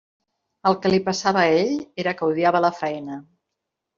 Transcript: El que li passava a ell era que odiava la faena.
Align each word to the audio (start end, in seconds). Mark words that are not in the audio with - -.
El 0.69 0.77
que 0.85 0.91
li 0.93 0.99
passava 1.09 1.43
a 1.49 1.59
ell 1.59 1.75
era 2.05 2.13
que 2.21 2.29
odiava 2.31 2.65
la 2.67 2.75
faena. 2.81 3.21